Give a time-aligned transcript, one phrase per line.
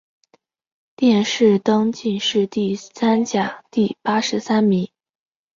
[0.95, 4.89] 殿试登进士第三甲第八十三名。